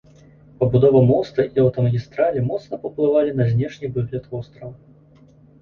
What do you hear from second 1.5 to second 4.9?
і аўтамагістралі моцна паўплывалі на знешні выгляд вострава.